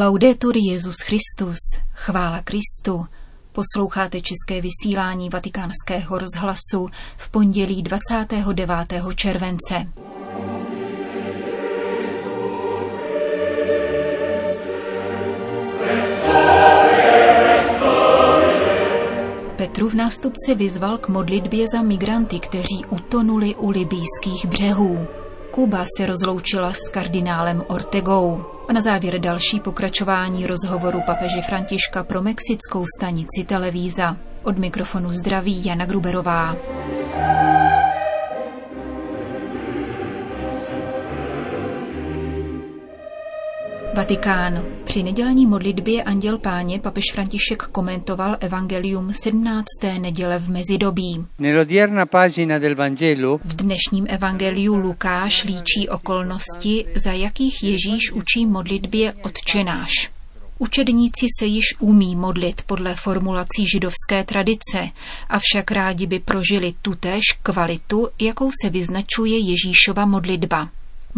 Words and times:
Laudetur 0.00 0.56
Jezus 0.56 0.94
Christus, 0.96 1.58
chvála 1.92 2.42
Kristu. 2.42 3.06
Posloucháte 3.52 4.20
české 4.20 4.60
vysílání 4.60 5.30
Vatikánského 5.30 6.18
rozhlasu 6.18 6.88
v 7.16 7.30
pondělí 7.30 7.82
29. 7.82 8.70
července. 9.14 9.74
Petrův 19.56 19.94
nástupce 19.94 20.54
vyzval 20.54 20.98
k 20.98 21.08
modlitbě 21.08 21.64
za 21.74 21.82
migranty, 21.82 22.40
kteří 22.40 22.84
utonuli 22.90 23.54
u 23.54 23.70
libýských 23.70 24.46
břehů. 24.46 25.06
Kuba 25.58 25.84
se 25.96 26.06
rozloučila 26.06 26.72
s 26.72 26.88
kardinálem 26.88 27.62
Ortegou. 27.68 28.44
A 28.68 28.72
na 28.72 28.80
závěr 28.80 29.18
další 29.18 29.60
pokračování 29.60 30.46
rozhovoru 30.46 31.00
papeže 31.06 31.42
Františka 31.42 32.04
pro 32.04 32.22
mexickou 32.22 32.84
stanici 32.98 33.44
Televíza. 33.46 34.16
Od 34.42 34.58
mikrofonu 34.58 35.12
zdraví 35.12 35.64
Jana 35.64 35.86
Gruberová. 35.86 36.56
Vatikán. 43.98 44.64
Při 44.84 45.02
nedělní 45.02 45.46
modlitbě 45.46 46.02
Anděl 46.02 46.38
Páně 46.38 46.78
papež 46.78 47.04
František 47.12 47.62
komentoval 47.62 48.36
evangelium 48.40 49.12
17. 49.12 49.64
neděle 49.98 50.38
v 50.38 50.50
mezidobí. 50.50 51.26
V 53.44 53.56
dnešním 53.56 54.06
evangeliu 54.08 54.76
Lukáš 54.76 55.44
líčí 55.44 55.88
okolnosti, 55.88 56.84
za 56.94 57.12
jakých 57.12 57.62
Ježíš 57.62 58.12
učí 58.12 58.46
modlitbě 58.46 59.12
odčenáš. 59.12 59.90
Učedníci 60.58 61.26
se 61.38 61.46
již 61.46 61.64
umí 61.80 62.16
modlit 62.16 62.62
podle 62.62 62.94
formulací 62.94 63.66
židovské 63.72 64.24
tradice, 64.24 64.88
avšak 65.28 65.70
rádi 65.70 66.06
by 66.06 66.18
prožili 66.18 66.74
tutéž 66.82 67.22
kvalitu, 67.42 68.08
jakou 68.20 68.50
se 68.62 68.70
vyznačuje 68.70 69.38
Ježíšova 69.38 70.06
modlitba. 70.06 70.68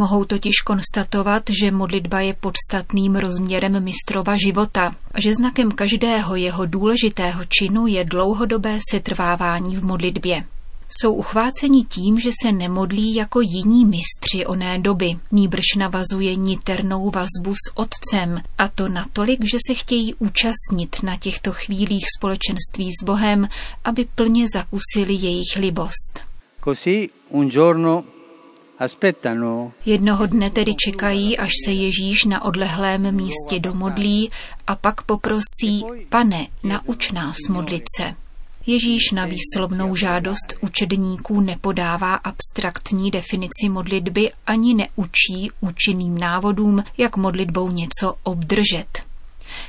Mohou 0.01 0.25
totiž 0.25 0.61
konstatovat, 0.61 1.43
že 1.61 1.71
modlitba 1.71 2.21
je 2.21 2.35
podstatným 2.35 3.17
rozměrem 3.17 3.85
mistrova 3.85 4.37
života 4.37 4.97
že 5.19 5.35
znakem 5.35 5.71
každého 5.71 6.37
jeho 6.37 6.67
důležitého 6.67 7.45
činu 7.45 7.87
je 7.87 8.05
dlouhodobé 8.05 8.79
setrvávání 8.91 9.77
v 9.77 9.85
modlitbě. 9.85 10.45
Jsou 10.89 11.13
uchváceni 11.15 11.85
tím, 11.85 12.21
že 12.21 12.31
se 12.43 12.53
nemodlí 12.53 13.15
jako 13.15 13.41
jiní 13.41 13.85
mistři 13.85 14.47
oné 14.47 14.79
doby, 14.79 15.19
nýbrž 15.33 15.65
navazuje 15.79 16.37
niternou 16.37 17.11
vazbu 17.11 17.55
s 17.55 17.73
otcem, 17.75 18.41
a 18.59 18.69
to 18.69 18.89
natolik, 18.89 19.41
že 19.45 19.59
se 19.69 19.75
chtějí 19.75 20.15
účastnit 20.15 20.97
na 21.03 21.17
těchto 21.17 21.53
chvílích 21.53 22.07
společenství 22.19 22.89
s 23.03 23.05
Bohem, 23.05 23.49
aby 23.85 24.09
plně 24.15 24.47
zakusili 24.55 25.15
jejich 25.15 25.57
libost. 25.57 26.21
Così 26.65 27.11
un 27.29 27.51
giorno 27.51 28.05
Jednoho 29.85 30.27
dne 30.27 30.51
tedy 30.51 30.75
čekají, 30.75 31.39
až 31.39 31.51
se 31.65 31.73
Ježíš 31.73 32.25
na 32.25 32.45
odlehlém 32.45 33.15
místě 33.15 33.61
domodlí 33.61 34.31
a 34.67 34.77
pak 34.77 35.03
poprosí, 35.03 35.85
pane, 36.09 36.47
nauč 36.63 37.13
nás 37.13 37.37
modlit 37.49 37.83
se. 38.01 38.15
Ježíš 38.67 39.11
na 39.11 39.27
výslovnou 39.27 39.97
žádost 39.97 40.55
učedníků 40.61 41.41
nepodává 41.41 42.15
abstraktní 42.15 43.11
definici 43.11 43.69
modlitby 43.69 44.33
ani 44.47 44.75
neučí 44.75 45.51
účinným 45.61 46.19
návodům, 46.19 46.85
jak 46.99 47.17
modlitbou 47.17 47.71
něco 47.71 48.15
obdržet. 48.23 49.10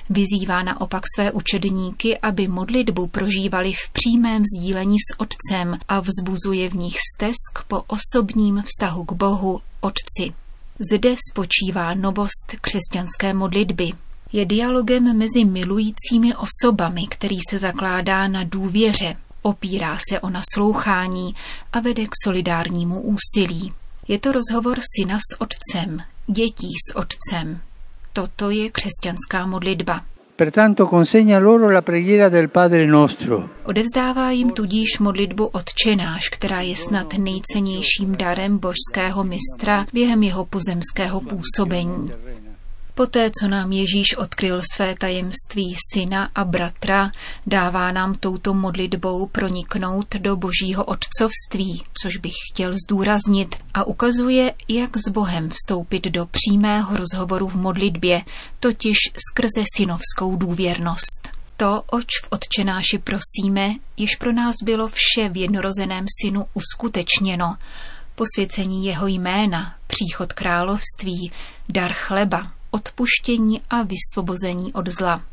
Vyzývá 0.09 0.63
naopak 0.63 1.03
své 1.15 1.31
učedníky, 1.31 2.17
aby 2.17 2.47
modlitbu 2.47 3.07
prožívali 3.07 3.73
v 3.73 3.89
přímém 3.91 4.43
sdílení 4.55 4.97
s 4.99 5.19
Otcem 5.19 5.77
a 5.87 5.99
vzbuzuje 5.99 6.69
v 6.69 6.73
nich 6.73 6.95
stesk 7.15 7.63
po 7.67 7.83
osobním 7.87 8.63
vztahu 8.65 9.05
k 9.05 9.11
Bohu, 9.11 9.61
Otci. 9.81 10.33
Zde 10.91 11.15
spočívá 11.31 11.93
novost 11.93 12.55
křesťanské 12.61 13.33
modlitby. 13.33 13.89
Je 14.33 14.45
dialogem 14.45 15.17
mezi 15.17 15.45
milujícími 15.45 16.35
osobami, 16.35 17.07
který 17.09 17.37
se 17.49 17.59
zakládá 17.59 18.27
na 18.27 18.43
důvěře, 18.43 19.15
opírá 19.41 19.97
se 20.09 20.19
o 20.19 20.29
naslouchání 20.29 21.35
a 21.73 21.79
vede 21.79 22.05
k 22.05 22.11
solidárnímu 22.23 23.01
úsilí. 23.01 23.73
Je 24.07 24.19
to 24.19 24.31
rozhovor 24.31 24.79
syna 24.95 25.17
s 25.19 25.41
otcem, 25.41 25.97
dětí 26.27 26.73
s 26.89 26.95
otcem. 26.95 27.61
Toto 28.13 28.49
je 28.49 28.69
křesťanská 28.69 29.45
modlitba. 29.45 30.01
Odevzdává 33.63 34.31
jim 34.31 34.51
tudíž 34.51 34.99
modlitbu 34.99 35.45
odčenáš, 35.45 36.29
která 36.29 36.61
je 36.61 36.75
snad 36.75 37.13
nejcennějším 37.17 38.15
darem 38.15 38.57
božského 38.57 39.23
mistra 39.23 39.85
během 39.93 40.23
jeho 40.23 40.45
pozemského 40.45 41.21
působení. 41.21 42.09
Poté, 43.01 43.31
co 43.39 43.47
nám 43.47 43.71
Ježíš 43.71 44.17
odkryl 44.17 44.61
své 44.73 44.95
tajemství 44.95 45.75
syna 45.93 46.29
a 46.35 46.45
bratra, 46.45 47.11
dává 47.47 47.91
nám 47.91 48.15
touto 48.15 48.53
modlitbou 48.53 49.27
proniknout 49.27 50.15
do 50.15 50.35
božího 50.35 50.85
otcovství, 50.85 51.83
což 52.01 52.17
bych 52.17 52.33
chtěl 52.51 52.73
zdůraznit, 52.85 53.55
a 53.73 53.83
ukazuje, 53.83 54.53
jak 54.67 54.97
s 54.97 55.09
Bohem 55.09 55.49
vstoupit 55.49 56.03
do 56.07 56.25
přímého 56.25 56.97
rozhovoru 56.97 57.47
v 57.47 57.55
modlitbě, 57.55 58.21
totiž 58.59 58.97
skrze 59.29 59.63
synovskou 59.75 60.35
důvěrnost. 60.35 61.29
To, 61.57 61.83
oč 61.91 62.07
v 62.23 62.27
Otčenáši 62.29 62.97
prosíme, 62.97 63.75
již 63.97 64.15
pro 64.15 64.31
nás 64.31 64.55
bylo 64.63 64.87
vše 64.87 65.29
v 65.29 65.37
jednorozeném 65.37 66.05
synu 66.21 66.45
uskutečněno, 66.53 67.55
posvěcení 68.15 68.85
jeho 68.85 69.07
jména, 69.07 69.75
příchod 69.87 70.33
království, 70.33 71.31
dar 71.69 71.93
chleba, 71.93 72.51
odpuštění 72.71 73.61
a 73.69 73.83
vysvobození 73.83 74.73
od 74.73 74.87
zla. 74.87 75.23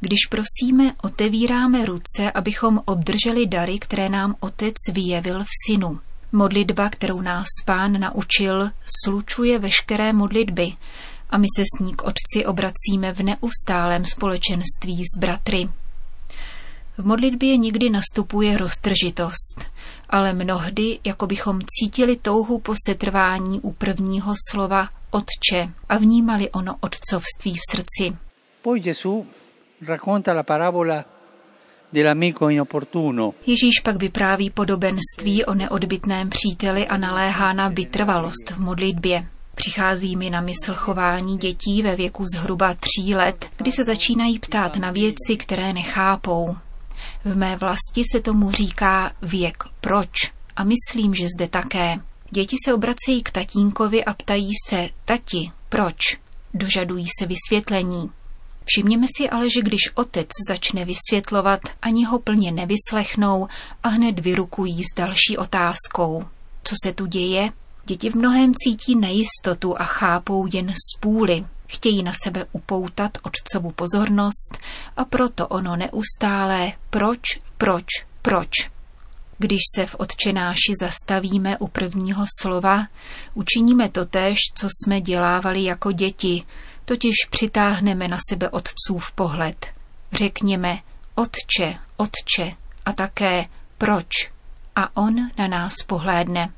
Když 0.00 0.18
prosíme, 0.30 0.94
otevíráme 1.02 1.86
ruce, 1.86 2.32
abychom 2.34 2.80
obdrželi 2.84 3.46
dary, 3.46 3.78
které 3.78 4.08
nám 4.08 4.34
Otec 4.40 4.74
vyjevil 4.92 5.44
v 5.44 5.48
Synu. 5.66 6.00
Modlitba, 6.32 6.88
kterou 6.88 7.20
nás 7.20 7.46
Pán 7.64 8.00
naučil, 8.00 8.70
slučuje 9.04 9.58
veškeré 9.58 10.12
modlitby 10.12 10.72
a 11.30 11.38
my 11.38 11.46
se 11.56 11.62
s 11.62 11.84
ní 11.84 11.94
k 11.94 12.02
Otci 12.02 12.46
obracíme 12.46 13.12
v 13.12 13.22
neustálém 13.22 14.04
společenství 14.04 15.02
s 15.04 15.18
bratry. 15.18 15.68
V 16.98 17.06
modlitbě 17.06 17.56
někdy 17.56 17.90
nastupuje 17.90 18.58
roztržitost, 18.58 19.71
ale 20.12 20.32
mnohdy, 20.32 20.98
jako 21.04 21.26
bychom 21.26 21.60
cítili 21.62 22.16
touhu 22.16 22.58
po 22.58 22.74
setrvání 22.88 23.60
u 23.60 23.72
prvního 23.72 24.34
slova 24.50 24.88
Otče 25.10 25.68
a 25.88 25.98
vnímali 25.98 26.50
ono 26.50 26.76
otcovství 26.80 27.54
v 27.54 27.70
srdci. 27.70 28.16
Poi 28.62 28.80
Gesù 28.80 29.26
racconta 29.86 30.32
la 30.32 30.42
parabola 30.42 31.04
Ježíš 33.46 33.80
pak 33.84 33.96
vypráví 33.96 34.50
podobenství 34.50 35.44
o 35.44 35.54
neodbitném 35.54 36.30
příteli 36.30 36.88
a 36.88 36.96
naléhá 36.96 37.52
na 37.52 37.68
vytrvalost 37.68 38.50
v 38.50 38.58
modlitbě. 38.58 39.26
Přichází 39.54 40.16
mi 40.16 40.30
na 40.30 40.40
mysl 40.40 40.74
chování 40.74 41.38
dětí 41.38 41.82
ve 41.82 41.96
věku 41.96 42.24
zhruba 42.34 42.74
tří 42.74 43.14
let, 43.14 43.50
kdy 43.56 43.72
se 43.72 43.84
začínají 43.84 44.38
ptát 44.38 44.76
na 44.76 44.90
věci, 44.90 45.36
které 45.38 45.72
nechápou. 45.72 46.56
V 47.24 47.36
mé 47.36 47.56
vlasti 47.56 48.02
se 48.12 48.20
tomu 48.20 48.50
říká 48.50 49.12
věk 49.22 49.71
proč 49.92 50.32
a 50.56 50.64
myslím, 50.64 51.14
že 51.14 51.26
zde 51.36 51.48
také. 51.48 52.00
Děti 52.30 52.56
se 52.64 52.74
obracejí 52.74 53.22
k 53.22 53.30
tatínkovi 53.30 54.04
a 54.04 54.14
ptají 54.14 54.50
se, 54.68 54.88
tati, 55.04 55.50
proč? 55.68 55.96
Dožadují 56.54 57.06
se 57.18 57.26
vysvětlení. 57.26 58.10
Všimněme 58.64 59.06
si 59.16 59.30
ale, 59.30 59.50
že 59.50 59.62
když 59.62 59.90
otec 59.94 60.28
začne 60.48 60.84
vysvětlovat, 60.84 61.60
ani 61.82 62.04
ho 62.04 62.18
plně 62.18 62.52
nevyslechnou 62.52 63.48
a 63.82 63.88
hned 63.88 64.18
vyrukují 64.18 64.82
s 64.82 64.96
další 64.96 65.36
otázkou. 65.36 66.24
Co 66.64 66.74
se 66.84 66.92
tu 66.92 67.06
děje? 67.06 67.50
Děti 67.86 68.10
v 68.10 68.14
mnohem 68.14 68.52
cítí 68.54 68.96
nejistotu 68.96 69.80
a 69.80 69.84
chápou 69.84 70.48
jen 70.52 70.70
z 70.70 71.00
půly. 71.00 71.44
Chtějí 71.66 72.02
na 72.02 72.12
sebe 72.22 72.46
upoutat 72.52 73.18
otcovu 73.22 73.70
pozornost 73.70 74.58
a 74.96 75.04
proto 75.04 75.48
ono 75.48 75.76
neustálé 75.76 76.72
proč, 76.90 77.20
proč, 77.58 77.86
proč. 78.22 78.50
Když 79.42 79.60
se 79.74 79.86
v 79.86 79.94
odčenáši 79.98 80.72
zastavíme 80.80 81.58
u 81.58 81.68
prvního 81.68 82.24
slova, 82.40 82.86
učiníme 83.34 83.88
to 83.88 84.06
též, 84.06 84.38
co 84.54 84.68
jsme 84.70 85.00
dělávali 85.00 85.64
jako 85.64 85.92
děti, 85.92 86.44
totiž 86.84 87.14
přitáhneme 87.30 88.08
na 88.08 88.18
sebe 88.28 88.48
otcův 88.48 89.12
pohled. 89.12 89.66
Řekněme 90.12 90.78
Otče, 91.14 91.78
Otče 91.96 92.56
a 92.84 92.92
také 92.92 93.44
proč 93.78 94.30
a 94.76 94.96
on 94.96 95.30
na 95.38 95.48
nás 95.48 95.74
pohlédne. 95.86 96.52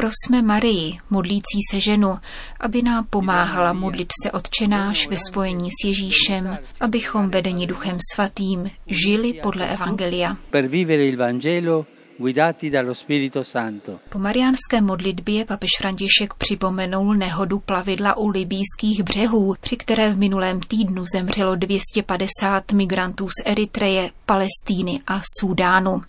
Prosme 0.00 0.42
Marii, 0.42 0.98
modlící 1.10 1.58
se 1.70 1.80
ženu, 1.80 2.18
aby 2.60 2.82
nám 2.82 3.04
pomáhala 3.10 3.72
modlit 3.72 4.08
se 4.24 4.32
odčenáš 4.32 5.08
ve 5.08 5.16
spojení 5.28 5.68
s 5.70 5.84
Ježíšem, 5.84 6.58
abychom 6.80 7.30
vedeni 7.30 7.66
Duchem 7.66 7.98
Svatým 8.14 8.70
žili 8.86 9.32
podle 9.32 9.72
Evangelia. 9.72 10.36
Per 10.50 10.66
vivere 10.66 11.04
il 11.04 11.16
Vangelo 11.16 11.86
guidati 12.20 12.70
dallo 12.70 12.94
Spirito 12.94 13.44
Santo. 13.44 13.98
Po 14.08 14.18
mariánské 14.18 14.80
modlitbě 14.80 15.44
papež 15.44 15.70
František 15.78 16.34
připomenul 16.34 17.14
nehodu 17.14 17.58
plavidla 17.58 18.16
u 18.16 18.28
libýských 18.28 19.02
břehů, 19.02 19.54
při 19.60 19.76
které 19.76 20.12
v 20.12 20.18
minulém 20.18 20.60
týdnu 20.60 21.04
zemřelo 21.14 21.54
250 21.54 22.72
migrantů 22.72 23.28
z 23.28 23.46
Eritreje, 23.46 24.10
Palestíny 24.26 25.00
a 25.06 25.20
Súdánu. 25.40 26.00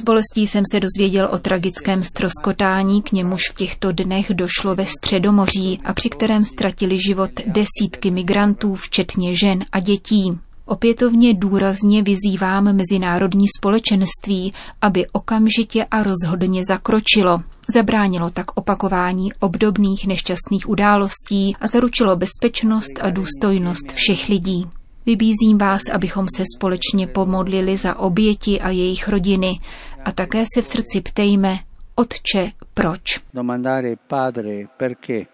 S 0.00 0.04
bolestí 0.04 0.46
jsem 0.46 0.64
se 0.72 0.80
dozvěděl 0.80 1.28
o 1.32 1.38
tragickém 1.38 2.04
stroskotání, 2.04 3.02
k 3.02 3.12
němuž 3.12 3.40
v 3.50 3.54
těchto 3.54 3.92
dnech 3.92 4.26
došlo 4.34 4.74
ve 4.74 4.86
Středomoří 4.86 5.80
a 5.84 5.94
při 5.94 6.08
kterém 6.08 6.44
ztratili 6.44 6.98
život 7.06 7.30
desítky 7.46 8.10
migrantů, 8.10 8.74
včetně 8.74 9.36
žen 9.36 9.64
a 9.72 9.80
dětí. 9.80 10.38
Opětovně 10.66 11.34
důrazně 11.34 12.02
vyzývám 12.02 12.76
mezinárodní 12.76 13.46
společenství, 13.58 14.52
aby 14.80 15.06
okamžitě 15.06 15.84
a 15.90 16.02
rozhodně 16.02 16.64
zakročilo. 16.64 17.40
Zabránilo 17.74 18.30
tak 18.30 18.46
opakování 18.54 19.32
obdobných 19.40 20.06
nešťastných 20.06 20.68
událostí 20.68 21.56
a 21.60 21.66
zaručilo 21.66 22.16
bezpečnost 22.16 23.00
a 23.00 23.10
důstojnost 23.10 23.92
všech 23.92 24.28
lidí. 24.28 24.66
Vybízím 25.06 25.58
vás, 25.58 25.82
abychom 25.92 26.26
se 26.36 26.44
společně 26.56 27.06
pomodlili 27.06 27.76
za 27.76 27.98
oběti 27.98 28.60
a 28.60 28.70
jejich 28.70 29.08
rodiny 29.08 29.58
a 30.04 30.12
také 30.12 30.44
se 30.54 30.62
v 30.62 30.66
srdci 30.66 31.00
ptejme, 31.00 31.58
Otče, 31.94 32.50
proč? 32.74 33.20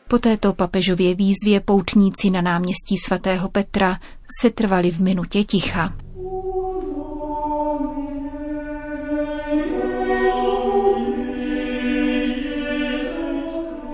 Po 0.09 0.19
této 0.19 0.53
papežově 0.53 1.15
výzvě 1.15 1.61
poutníci 1.61 2.31
na 2.31 2.41
náměstí 2.41 2.97
svatého 3.07 3.49
Petra 3.49 3.99
se 4.41 4.51
trvali 4.51 4.91
v 4.91 5.01
minutě 5.01 5.45
ticha. 5.45 5.93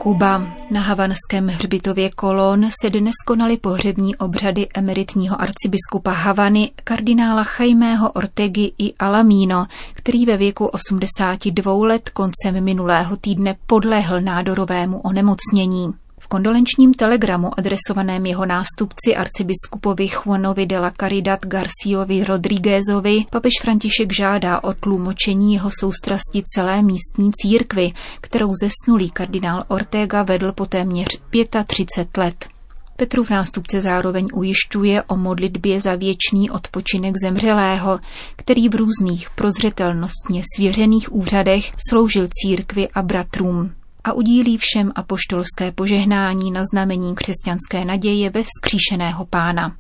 Kuba. 0.07 0.43
Na 0.71 0.81
havanském 0.81 1.49
hřbitově 1.49 2.11
Kolon 2.11 2.69
se 2.83 2.91
dnes 2.91 3.15
konaly 3.27 3.57
pohřební 3.57 4.17
obřady 4.17 4.69
emeritního 4.75 5.41
arcibiskupa 5.41 6.11
Havany 6.13 6.71
kardinála 6.85 7.45
Chajmého 7.45 8.13
Ortegy 8.13 8.73
i 8.79 8.95
Alamino, 8.95 9.67
který 9.95 10.27
ve 10.27 10.37
věku 10.37 10.67
82 10.67 11.87
let 11.87 12.11
koncem 12.11 12.65
minulého 12.65 13.17
týdne 13.17 13.57
podlehl 13.67 14.21
nádorovému 14.21 15.01
onemocnění. 15.01 15.93
V 16.27 16.29
kondolenčním 16.29 16.95
telegramu 16.95 17.59
adresovaném 17.59 18.27
jeho 18.27 18.47
nástupci 18.47 19.17
arcibiskupovi 19.17 20.09
Juanovi 20.09 20.67
de 20.67 20.79
la 20.79 20.93
Caridad 21.01 21.47
Garciovi 21.47 22.25
Rodríguezovi 22.25 23.25
papež 23.31 23.53
František 23.63 24.13
žádá 24.13 24.65
o 24.65 24.75
tlumočení 24.75 25.55
jeho 25.55 25.71
soustrasti 25.81 26.43
celé 26.55 26.83
místní 26.83 27.31
církvy, 27.33 27.93
kterou 28.21 28.53
zesnulý 28.63 29.11
kardinál 29.11 29.65
Ortega 29.69 30.23
vedl 30.23 30.53
po 30.53 30.67
téměř 30.67 31.09
35 31.67 32.17
let. 32.17 32.49
Petrův 32.97 33.31
nástupce 33.31 33.81
zároveň 33.81 34.29
ujišťuje 34.35 35.03
o 35.03 35.17
modlitbě 35.17 35.81
za 35.81 35.95
věčný 35.95 36.51
odpočinek 36.51 37.15
zemřelého, 37.23 38.01
který 38.37 38.69
v 38.69 38.75
různých 38.75 39.31
prozřetelnostně 39.31 40.43
svěřených 40.57 41.13
úřadech 41.13 41.73
sloužil 41.89 42.29
církvi 42.31 42.89
a 42.89 43.03
bratrům 43.03 43.73
a 44.07 44.13
udílí 44.13 44.57
všem 44.57 44.93
apoštolské 44.95 45.73
požehnání 45.75 46.51
na 46.51 46.65
znamení 46.73 47.15
křesťanské 47.15 47.85
naděje 47.85 48.31
ve 48.31 48.43
vzkříšeného 48.43 49.27
pána. 49.27 49.77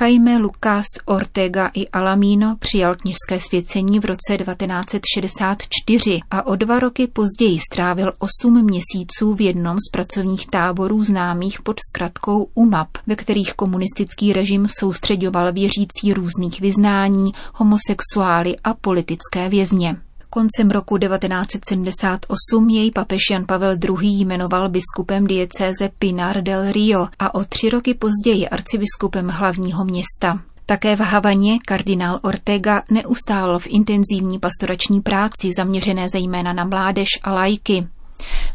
Jaime 0.00 0.38
Lucas 0.38 0.84
Ortega 1.04 1.70
i 1.74 1.88
Alamino 1.88 2.56
přijal 2.58 2.94
kněžské 2.94 3.40
svěcení 3.40 4.00
v 4.00 4.04
roce 4.04 4.36
1964 4.36 6.20
a 6.30 6.46
o 6.46 6.56
dva 6.56 6.78
roky 6.78 7.06
později 7.06 7.58
strávil 7.72 8.12
osm 8.18 8.64
měsíců 8.64 9.34
v 9.34 9.40
jednom 9.40 9.76
z 9.88 9.90
pracovních 9.92 10.46
táborů 10.46 11.04
známých 11.04 11.62
pod 11.62 11.76
zkratkou 11.88 12.50
UMAP, 12.54 12.88
ve 13.06 13.16
kterých 13.16 13.54
komunistický 13.54 14.32
režim 14.32 14.66
soustředoval 14.78 15.52
věřící 15.52 16.12
různých 16.14 16.60
vyznání, 16.60 17.32
homosexuály 17.54 18.56
a 18.64 18.74
politické 18.74 19.48
vězně. 19.48 19.96
Koncem 20.30 20.70
roku 20.70 20.98
1978 20.98 22.68
jej 22.68 22.90
papež 22.90 23.20
Jan 23.30 23.44
Pavel 23.46 23.76
II. 23.84 24.24
jmenoval 24.24 24.68
biskupem 24.68 25.26
diecéze 25.26 25.90
Pinar 25.98 26.42
del 26.42 26.72
Rio 26.72 27.08
a 27.18 27.34
o 27.34 27.44
tři 27.44 27.70
roky 27.70 27.94
později 27.94 28.48
arcibiskupem 28.48 29.28
hlavního 29.28 29.84
města. 29.84 30.40
Také 30.66 30.96
v 30.96 31.00
Havaně 31.00 31.58
kardinál 31.66 32.20
Ortega 32.22 32.82
neustál 32.90 33.58
v 33.58 33.66
intenzivní 33.66 34.38
pastorační 34.38 35.00
práci 35.00 35.50
zaměřené 35.56 36.08
zejména 36.08 36.52
na 36.52 36.64
mládež 36.64 37.08
a 37.22 37.32
lajky. 37.32 37.86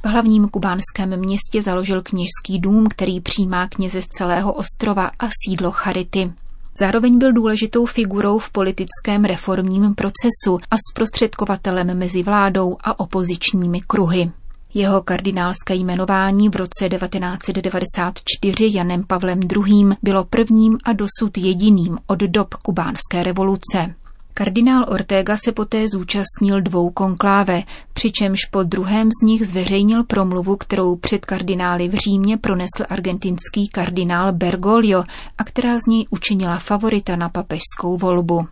V 0.04 0.08
hlavním 0.08 0.48
kubánském 0.48 1.20
městě 1.20 1.62
založil 1.62 2.02
kněžský 2.02 2.60
dům, 2.60 2.88
který 2.90 3.22
přijímá 3.22 3.68
kněze 3.68 4.02
z 4.02 4.08
celého 4.08 4.54
ostrova 4.54 5.12
a 5.20 5.30
sídlo 5.46 5.72
Charity. 5.72 6.32
Zároveň 6.78 7.18
byl 7.18 7.34
důležitou 7.34 7.86
figurou 7.86 8.40
v 8.40 8.50
politickém 8.50 9.26
reformním 9.26 9.96
procesu 9.96 10.60
a 10.72 10.76
zprostředkovatelem 10.92 11.98
mezi 11.98 12.24
vládou 12.24 12.78
a 12.84 13.00
opozičními 13.00 13.82
kruhy. 13.82 14.32
Jeho 14.74 15.02
kardinálské 15.02 15.76
jmenování 15.76 16.50
v 16.50 16.56
roce 16.56 16.90
1994 16.90 18.72
Janem 18.74 19.04
Pavlem 19.04 19.40
II. 19.40 19.86
bylo 20.04 20.24
prvním 20.24 20.78
a 20.84 20.94
dosud 20.94 21.38
jediným 21.38 21.98
od 22.08 22.20
dob 22.20 22.54
kubánské 22.54 23.24
revoluce. 23.24 23.96
Kardinál 24.36 24.86
Ortega 24.90 25.38
se 25.38 25.52
poté 25.52 25.86
zúčastnil 25.88 26.62
dvou 26.62 26.90
konkláve, 26.90 27.64
přičemž 27.94 28.40
po 28.46 28.64
druhém 28.64 29.10
z 29.22 29.26
nich 29.26 29.48
zveřejnil 29.48 30.04
promluvu, 30.04 30.56
kterou 30.56 30.96
před 30.96 31.26
kardinály 31.26 31.88
v 31.88 31.94
Římě 31.94 32.38
pronesl 32.38 32.84
argentinský 32.90 33.68
kardinál 33.68 34.34
Bergoglio 34.34 35.04
a 35.38 35.44
která 35.44 35.80
z 35.80 35.86
něj 35.88 36.06
učinila 36.10 36.58
favorita 36.58 37.16
na 37.16 37.30
papežskou 37.30 37.98
volbu. 37.98 38.48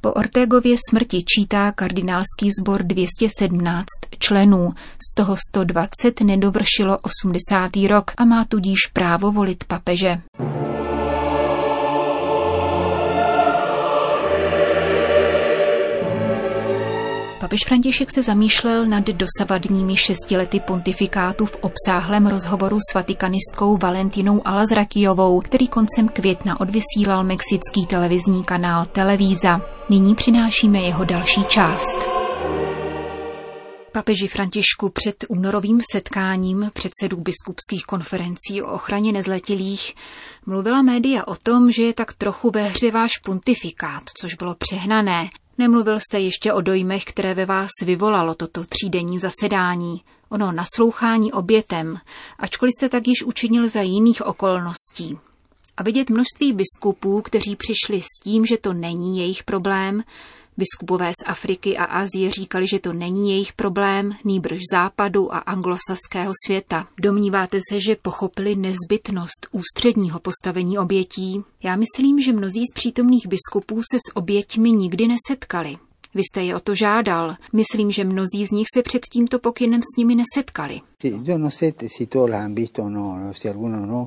Po 0.00 0.12
Ortegově 0.12 0.76
smrti 0.90 1.24
čítá 1.24 1.72
kardinálský 1.72 2.50
sbor 2.60 2.82
217 2.82 3.86
členů, 4.18 4.72
z 5.10 5.14
toho 5.14 5.36
120 5.50 6.20
nedovršilo 6.20 6.98
80. 6.98 7.70
rok 7.88 8.10
a 8.16 8.24
má 8.24 8.44
tudíž 8.44 8.78
právo 8.92 9.32
volit 9.32 9.64
papeže. 9.64 10.22
Papež 17.52 17.64
František 17.66 18.10
se 18.10 18.22
zamýšlel 18.22 18.86
nad 18.86 19.04
dosavadními 19.04 19.96
šesti 19.96 20.36
lety 20.36 20.60
pontifikátu 20.60 21.46
v 21.46 21.56
obsáhlém 21.60 22.26
rozhovoru 22.26 22.78
s 22.90 22.94
vatikanistkou 22.94 23.76
Valentinou 23.76 24.46
Alazrakijovou, 24.46 25.40
který 25.40 25.68
koncem 25.68 26.08
května 26.08 26.60
odvysílal 26.60 27.24
mexický 27.24 27.86
televizní 27.86 28.44
kanál 28.44 28.84
Televíza. 28.84 29.60
Nyní 29.90 30.14
přinášíme 30.14 30.80
jeho 30.80 31.04
další 31.04 31.44
část. 31.44 31.96
Papeži 33.92 34.28
Františku 34.28 34.88
před 34.88 35.24
únorovým 35.28 35.80
setkáním 35.92 36.70
předsedů 36.72 37.16
biskupských 37.16 37.84
konferencí 37.84 38.62
o 38.62 38.72
ochraně 38.72 39.12
nezletilých 39.12 39.94
mluvila 40.46 40.82
média 40.82 41.26
o 41.26 41.34
tom, 41.34 41.70
že 41.70 41.82
je 41.82 41.94
tak 41.94 42.12
trochu 42.12 42.50
ve 42.50 42.62
hře 42.62 42.90
váš 42.90 43.10
pontifikát, 43.24 44.02
což 44.20 44.34
bylo 44.34 44.54
přehnané 44.54 45.28
Nemluvil 45.58 46.00
jste 46.00 46.20
ještě 46.20 46.52
o 46.52 46.60
dojmech, 46.60 47.04
které 47.04 47.34
ve 47.34 47.46
vás 47.46 47.70
vyvolalo 47.84 48.34
toto 48.34 48.64
třídenní 48.64 49.18
zasedání, 49.18 50.02
ono 50.28 50.52
naslouchání 50.52 51.32
obětem, 51.32 51.98
ačkoliv 52.38 52.70
jste 52.78 52.88
tak 52.88 53.08
již 53.08 53.22
učinil 53.22 53.68
za 53.68 53.80
jiných 53.80 54.26
okolností. 54.26 55.18
A 55.76 55.82
vidět 55.82 56.10
množství 56.10 56.52
biskupů, 56.52 57.22
kteří 57.22 57.56
přišli 57.56 58.02
s 58.02 58.22
tím, 58.24 58.46
že 58.46 58.56
to 58.56 58.72
není 58.72 59.18
jejich 59.18 59.44
problém, 59.44 60.02
Biskupové 60.56 61.10
z 61.10 61.24
Afriky 61.26 61.76
a 61.76 61.84
Asie 61.84 62.30
říkali, 62.30 62.66
že 62.66 62.78
to 62.78 62.92
není 62.92 63.30
jejich 63.30 63.52
problém, 63.52 64.12
nýbrž 64.24 64.58
západu 64.72 65.34
a 65.34 65.38
anglosaského 65.38 66.32
světa. 66.46 66.88
Domníváte 67.00 67.58
se, 67.70 67.80
že 67.80 67.96
pochopili 67.96 68.56
nezbytnost 68.56 69.46
ústředního 69.52 70.20
postavení 70.20 70.78
obětí? 70.78 71.42
Já 71.62 71.76
myslím, 71.76 72.20
že 72.20 72.32
mnozí 72.32 72.62
z 72.66 72.74
přítomných 72.74 73.26
biskupů 73.26 73.80
se 73.92 73.96
s 73.96 74.16
oběťmi 74.16 74.72
nikdy 74.72 75.08
nesetkali. 75.08 75.76
Vy 76.14 76.22
jste 76.22 76.42
je 76.42 76.56
o 76.56 76.60
to 76.60 76.74
žádal. 76.74 77.36
Myslím, 77.52 77.90
že 77.90 78.04
mnozí 78.04 78.46
z 78.46 78.50
nich 78.50 78.66
se 78.74 78.82
před 78.82 79.02
tímto 79.12 79.38
pokynem 79.38 79.80
s 79.82 79.96
nimi 79.98 80.14
nesetkali. 80.14 80.80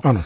Ano. 0.04 0.24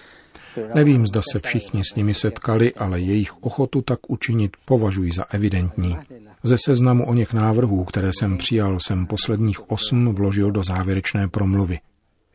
Nevím, 0.74 1.06
zda 1.06 1.20
se 1.32 1.40
všichni 1.40 1.84
s 1.84 1.94
nimi 1.94 2.14
setkali, 2.14 2.74
ale 2.74 3.00
jejich 3.00 3.42
ochotu 3.42 3.82
tak 3.82 4.10
učinit 4.10 4.56
považuji 4.64 5.12
za 5.12 5.24
evidentní. 5.30 5.96
Ze 6.42 6.56
seznamu 6.64 7.06
o 7.06 7.14
něch 7.14 7.32
návrhů, 7.32 7.84
které 7.84 8.10
jsem 8.18 8.38
přijal, 8.38 8.78
jsem 8.80 9.06
posledních 9.06 9.70
osm 9.70 10.14
vložil 10.14 10.50
do 10.50 10.62
závěrečné 10.64 11.28
promluvy. 11.28 11.78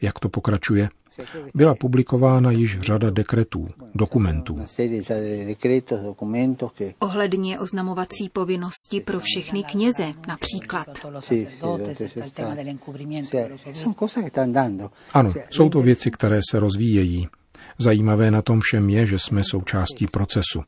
Jak 0.02 0.20
to 0.20 0.30
pokračuje? 0.30 0.90
Byla 1.56 1.76
publikována 1.76 2.52
již 2.52 2.80
řada 2.80 3.10
dekretů, 3.10 3.68
dokumentů. 3.96 4.60
Ohledně 7.00 7.60
oznamovací 7.60 8.30
povinnosti 8.30 9.00
pro 9.00 9.20
všechny 9.20 9.64
kněze, 9.64 10.14
například. 10.28 10.88
Ano, 15.14 15.34
jsou 15.50 15.70
to 15.70 15.82
věci, 15.82 16.12
které 16.12 16.40
se 16.52 16.60
rozvíjejí. 16.60 17.28
Zajímavé 17.78 18.32
na 18.32 18.42
tom 18.42 18.60
všem 18.60 18.90
je, 18.90 19.06
že 19.06 19.20
jsme 19.20 19.42
součástí 19.44 20.08
procesu. 20.08 20.64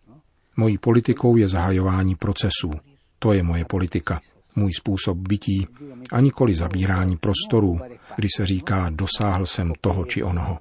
Mojí 0.57 0.77
politikou 0.77 1.37
je 1.37 1.47
zahajování 1.47 2.15
procesů. 2.15 2.71
To 3.19 3.33
je 3.33 3.43
moje 3.43 3.65
politika, 3.65 4.21
můj 4.55 4.73
způsob 4.73 5.17
bytí 5.17 5.67
a 6.11 6.19
nikoli 6.19 6.55
zabírání 6.55 7.17
prostoru, 7.17 7.79
kdy 8.15 8.27
se 8.35 8.45
říká, 8.45 8.89
dosáhl 8.89 9.45
jsem 9.45 9.73
toho 9.81 10.05
či 10.05 10.23
onoho. 10.23 10.59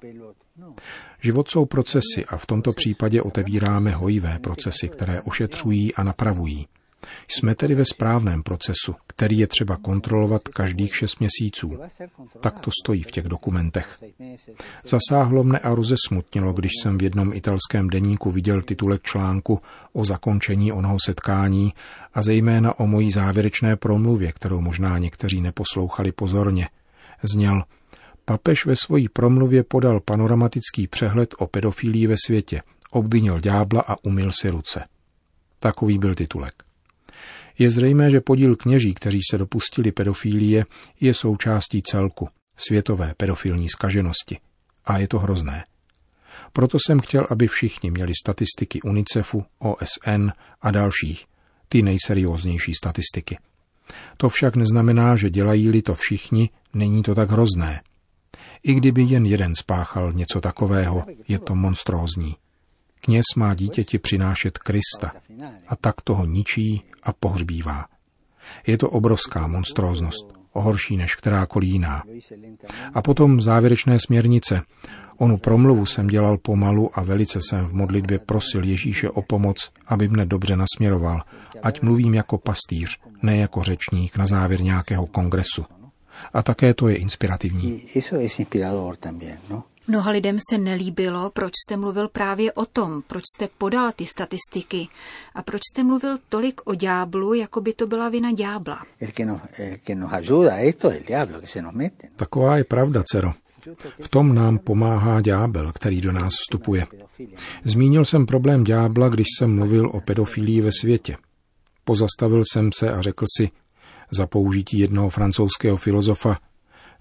Život 1.21 1.49
jsou 1.49 1.65
procesy 1.65 2.25
a 2.27 2.37
v 2.37 2.45
tomto 2.45 2.73
případě 2.73 3.21
otevíráme 3.21 3.91
hojivé 3.91 4.39
procesy, 4.39 4.89
které 4.89 5.21
ošetřují 5.21 5.95
a 5.95 6.03
napravují. 6.03 6.67
Jsme 7.27 7.55
tedy 7.55 7.75
ve 7.75 7.85
správném 7.85 8.43
procesu, 8.43 8.95
který 9.07 9.37
je 9.37 9.47
třeba 9.47 9.77
kontrolovat 9.77 10.41
každých 10.47 10.95
šest 10.95 11.19
měsíců. 11.19 11.79
Tak 12.39 12.59
to 12.59 12.71
stojí 12.83 13.03
v 13.03 13.11
těch 13.11 13.25
dokumentech. 13.25 13.99
Zasáhlo 14.87 15.43
mne 15.43 15.59
a 15.59 15.75
rozesmutnilo, 15.75 16.53
když 16.53 16.71
jsem 16.81 16.97
v 16.97 17.03
jednom 17.03 17.33
italském 17.33 17.89
deníku 17.89 18.31
viděl 18.31 18.61
titulek 18.61 19.03
článku 19.03 19.61
o 19.93 20.05
zakončení 20.05 20.71
onoho 20.71 20.97
setkání 21.05 21.73
a 22.13 22.21
zejména 22.21 22.79
o 22.79 22.87
mojí 22.87 23.11
závěrečné 23.11 23.75
promluvě, 23.75 24.31
kterou 24.31 24.61
možná 24.61 24.97
někteří 24.97 25.41
neposlouchali 25.41 26.11
pozorně. 26.11 26.69
Zněl, 27.23 27.63
papež 28.25 28.65
ve 28.65 28.75
svojí 28.75 29.09
promluvě 29.09 29.63
podal 29.63 29.99
panoramatický 29.99 30.87
přehled 30.87 31.35
o 31.37 31.47
pedofilii 31.47 32.07
ve 32.07 32.15
světě, 32.25 32.61
obvinil 32.91 33.39
ďábla 33.39 33.81
a 33.81 33.95
umil 34.03 34.31
si 34.31 34.49
ruce. 34.49 34.83
Takový 35.59 35.97
byl 35.97 36.15
titulek. 36.15 36.66
Je 37.59 37.71
zřejmé, 37.71 38.09
že 38.09 38.21
podíl 38.21 38.55
kněží, 38.55 38.93
kteří 38.93 39.19
se 39.31 39.37
dopustili 39.37 39.91
pedofílie, 39.91 40.65
je 41.01 41.13
součástí 41.13 41.81
celku, 41.81 42.29
světové 42.57 43.13
pedofilní 43.17 43.69
skaženosti. 43.69 44.37
A 44.85 44.97
je 44.97 45.07
to 45.07 45.19
hrozné. 45.19 45.63
Proto 46.53 46.77
jsem 46.85 46.99
chtěl, 46.99 47.27
aby 47.29 47.47
všichni 47.47 47.91
měli 47.91 48.13
statistiky 48.23 48.81
UNICEFu, 48.81 49.45
OSN 49.59 50.29
a 50.61 50.71
dalších, 50.71 51.25
ty 51.69 51.81
nejserióznější 51.81 52.73
statistiky. 52.73 53.37
To 54.17 54.29
však 54.29 54.55
neznamená, 54.55 55.15
že 55.15 55.29
dělají-li 55.29 55.81
to 55.81 55.95
všichni, 55.95 56.49
není 56.73 57.03
to 57.03 57.15
tak 57.15 57.29
hrozné. 57.29 57.81
I 58.63 58.73
kdyby 58.73 59.03
jen 59.03 59.25
jeden 59.25 59.55
spáchal 59.55 60.13
něco 60.13 60.41
takového, 60.41 61.05
je 61.27 61.39
to 61.39 61.55
monstrózní. 61.55 62.35
Kněz 63.07 63.25
má 63.35 63.53
dítěti 63.53 63.99
přinášet 63.99 64.57
Krista 64.57 65.11
a 65.67 65.75
tak 65.75 66.01
toho 66.01 66.25
ničí 66.25 66.81
a 67.03 67.13
pohřbívá. 67.13 67.85
Je 68.67 68.77
to 68.77 68.89
obrovská 68.89 69.47
monstróznost, 69.47 70.33
horší 70.51 70.97
než 70.97 71.15
kterákoliv 71.15 71.69
jiná. 71.69 72.03
A 72.93 73.01
potom 73.01 73.41
závěrečné 73.41 73.97
směrnice. 73.99 74.61
Onu 75.17 75.37
promluvu 75.37 75.85
jsem 75.85 76.07
dělal 76.07 76.37
pomalu 76.37 76.99
a 76.99 77.03
velice 77.03 77.39
jsem 77.41 77.65
v 77.65 77.73
modlitbě 77.73 78.19
prosil 78.19 78.63
Ježíše 78.63 79.09
o 79.09 79.21
pomoc, 79.21 79.71
aby 79.87 80.07
mne 80.07 80.25
dobře 80.25 80.55
nasměroval, 80.55 81.21
ať 81.63 81.81
mluvím 81.81 82.13
jako 82.13 82.37
pastýř, 82.37 82.99
ne 83.21 83.37
jako 83.37 83.63
řečník 83.63 84.17
na 84.17 84.27
závěr 84.27 84.61
nějakého 84.61 85.05
kongresu. 85.05 85.65
A 86.33 86.43
také 86.43 86.73
to 86.73 86.87
je 86.87 86.95
inspirativní. 86.95 87.83
Mnoha 89.89 90.11
lidem 90.11 90.37
se 90.51 90.57
nelíbilo, 90.57 91.29
proč 91.29 91.51
jste 91.65 91.77
mluvil 91.77 92.07
právě 92.07 92.51
o 92.51 92.65
tom, 92.65 93.01
proč 93.07 93.23
jste 93.35 93.49
podal 93.57 93.91
ty 93.91 94.05
statistiky 94.05 94.87
a 95.35 95.43
proč 95.43 95.61
jste 95.71 95.83
mluvil 95.83 96.17
tolik 96.29 96.61
o 96.65 96.75
ďáblu, 96.75 97.33
jako 97.33 97.61
by 97.61 97.73
to 97.73 97.87
byla 97.87 98.09
vina 98.09 98.31
ďábla. 98.31 98.85
Taková 102.15 102.57
je 102.57 102.63
pravda, 102.63 103.03
dcero. 103.05 103.33
V 104.01 104.09
tom 104.09 104.35
nám 104.35 104.59
pomáhá 104.59 105.21
ďábel, 105.21 105.71
který 105.71 106.01
do 106.01 106.11
nás 106.11 106.33
vstupuje. 106.33 106.87
Zmínil 107.63 108.05
jsem 108.05 108.25
problém 108.25 108.63
ďábla, 108.63 109.09
když 109.09 109.27
jsem 109.37 109.55
mluvil 109.55 109.89
o 109.93 110.01
pedofilii 110.01 110.61
ve 110.61 110.71
světě. 110.81 111.17
Pozastavil 111.83 112.43
jsem 112.53 112.69
se 112.79 112.91
a 112.91 113.01
řekl 113.01 113.25
si, 113.37 113.49
za 114.11 114.27
použití 114.27 114.79
jednoho 114.79 115.09
francouzského 115.09 115.77
filozofa, 115.77 116.37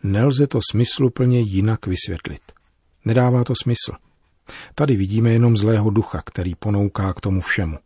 nelze 0.02 0.47
to 0.47 0.59
smysluplně 0.71 1.40
jinak 1.40 1.87
vysvětlit. 1.87 2.40
Nedává 3.06 3.44
to 3.44 3.54
smysl. 3.62 3.92
Tady 4.75 4.96
vidíme 4.96 5.30
jenom 5.30 5.56
zlého 5.56 5.90
ducha, 5.90 6.22
který 6.25 6.54
ponouká 6.54 7.12
k 7.12 7.20
tomu 7.20 7.40
všemu. 7.40 7.76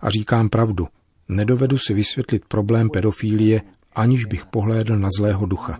A 0.00 0.10
říkám 0.10 0.48
pravdu, 0.48 0.88
nedovedu 1.28 1.78
si 1.78 1.94
vysvětlit 1.94 2.44
problém 2.48 2.90
pedofílie, 2.90 3.62
aniž 3.94 4.24
bych 4.24 4.46
pohlédl 4.46 4.98
na 4.98 5.08
zlého 5.18 5.46
ducha. 5.46 5.78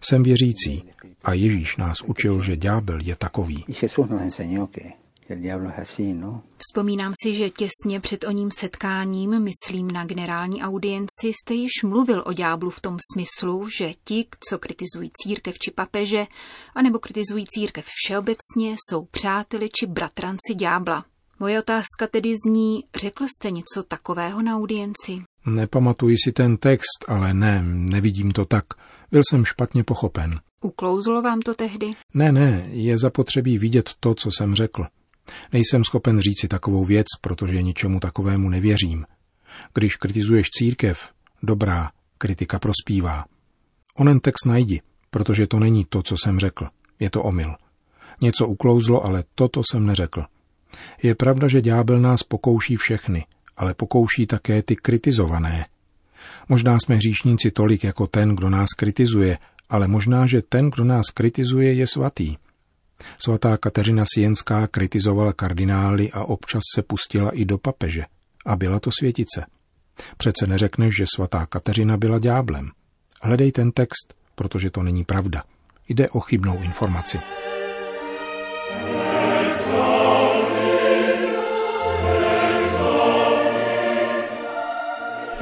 Jsem 0.00 0.22
věřící 0.22 0.84
a 1.24 1.32
Ježíš 1.32 1.76
nás 1.76 1.96
učil, 2.06 2.40
že 2.42 2.56
ďábel 2.56 3.00
je 3.00 3.16
takový. 3.16 3.64
No? 6.14 6.42
Vzpomínám 6.58 7.12
si, 7.22 7.34
že 7.34 7.50
těsně 7.50 8.00
před 8.00 8.24
o 8.24 8.30
ním 8.30 8.50
setkáním, 8.50 9.42
myslím 9.42 9.90
na 9.90 10.04
generální 10.04 10.62
audienci, 10.62 11.28
jste 11.28 11.54
již 11.54 11.82
mluvil 11.84 12.22
o 12.26 12.32
ďáblu 12.32 12.70
v 12.70 12.80
tom 12.80 12.96
smyslu, 13.14 13.68
že 13.78 13.90
ti, 14.04 14.26
co 14.48 14.58
kritizují 14.58 15.10
církev 15.22 15.58
či 15.58 15.70
papeže, 15.70 16.26
anebo 16.74 16.98
kritizují 16.98 17.44
církev 17.48 17.84
všeobecně, 17.88 18.76
jsou 18.78 19.04
přáteli 19.04 19.70
či 19.80 19.86
bratranci 19.86 20.54
ďábla. 20.54 21.04
Moje 21.40 21.58
otázka 21.58 22.06
tedy 22.10 22.34
zní, 22.46 22.84
řekl 22.96 23.24
jste 23.24 23.50
něco 23.50 23.82
takového 23.82 24.42
na 24.42 24.56
audienci? 24.56 25.22
Nepamatuji 25.46 26.16
si 26.24 26.32
ten 26.32 26.56
text, 26.56 27.04
ale 27.08 27.34
ne, 27.34 27.62
nevidím 27.64 28.30
to 28.32 28.44
tak. 28.44 28.64
Byl 29.10 29.22
jsem 29.30 29.44
špatně 29.44 29.84
pochopen. 29.84 30.40
Uklouzlo 30.62 31.22
vám 31.22 31.40
to 31.40 31.54
tehdy? 31.54 31.90
Ne, 32.14 32.32
ne, 32.32 32.68
je 32.70 32.98
zapotřebí 32.98 33.58
vidět 33.58 33.90
to, 34.00 34.14
co 34.14 34.30
jsem 34.30 34.54
řekl. 34.54 34.86
Nejsem 35.52 35.84
schopen 35.84 36.20
říci 36.20 36.48
takovou 36.48 36.84
věc, 36.84 37.06
protože 37.20 37.62
ničemu 37.62 38.00
takovému 38.00 38.48
nevěřím. 38.48 39.04
Když 39.74 39.96
kritizuješ 39.96 40.50
církev, 40.50 40.98
dobrá, 41.42 41.90
kritika 42.18 42.58
prospívá. 42.58 43.24
Onen 43.96 44.20
text 44.20 44.46
najdi, 44.46 44.82
protože 45.10 45.46
to 45.46 45.58
není 45.58 45.86
to, 45.88 46.02
co 46.02 46.14
jsem 46.22 46.38
řekl. 46.38 46.68
Je 47.00 47.10
to 47.10 47.22
omyl. 47.22 47.54
Něco 48.22 48.46
uklouzlo, 48.46 49.04
ale 49.04 49.24
toto 49.34 49.62
jsem 49.70 49.86
neřekl. 49.86 50.24
Je 51.02 51.14
pravda, 51.14 51.48
že 51.48 51.60
ďábel 51.60 52.00
nás 52.00 52.22
pokouší 52.22 52.76
všechny, 52.76 53.26
ale 53.56 53.74
pokouší 53.74 54.26
také 54.26 54.62
ty 54.62 54.76
kritizované. 54.76 55.66
Možná 56.48 56.78
jsme 56.78 56.94
hříšníci 56.96 57.50
tolik 57.50 57.84
jako 57.84 58.06
ten, 58.06 58.36
kdo 58.36 58.50
nás 58.50 58.68
kritizuje, 58.76 59.38
ale 59.70 59.88
možná, 59.88 60.26
že 60.26 60.42
ten, 60.42 60.70
kdo 60.70 60.84
nás 60.84 61.06
kritizuje, 61.14 61.74
je 61.74 61.86
svatý. 61.86 62.36
Svatá 63.18 63.56
Kateřina 63.56 64.04
Sienská 64.14 64.66
kritizovala 64.66 65.32
kardinály 65.32 66.12
a 66.12 66.24
občas 66.24 66.62
se 66.74 66.82
pustila 66.82 67.30
i 67.30 67.44
do 67.44 67.58
papeže. 67.58 68.04
A 68.46 68.56
byla 68.56 68.80
to 68.80 68.90
světice. 68.98 69.46
Přece 70.16 70.46
neřekneš, 70.46 70.96
že 70.96 71.04
svatá 71.14 71.46
Kateřina 71.46 71.96
byla 71.96 72.18
dňáblem. 72.18 72.70
Hledej 73.22 73.52
ten 73.52 73.72
text, 73.72 74.14
protože 74.34 74.70
to 74.70 74.82
není 74.82 75.04
pravda. 75.04 75.42
Jde 75.88 76.08
o 76.08 76.20
chybnou 76.20 76.62
informaci. 76.62 77.18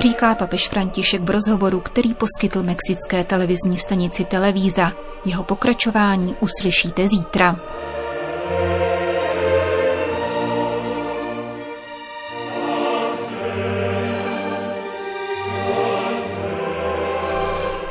Říká 0.02 0.34
papež 0.34 0.68
František 0.68 1.22
v 1.22 1.30
rozhovoru, 1.30 1.80
který 1.80 2.14
poskytl 2.14 2.62
mexické 2.62 3.24
televizní 3.24 3.78
stanici 3.78 4.24
Televíza. 4.24 4.92
Jeho 5.24 5.44
pokračování 5.44 6.36
uslyšíte 6.40 7.08
zítra. 7.08 7.60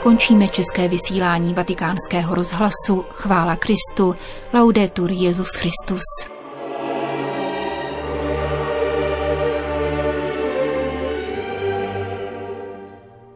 Končíme 0.03 0.48
české 0.48 0.88
vysílání 0.88 1.53
vatikánského 1.53 2.36
rozhlasu. 2.36 3.06
Chvála 3.10 3.56
Kristu. 3.56 4.15
Laudetur 4.53 5.12
Jezus 5.12 5.56
Christus. 5.56 6.01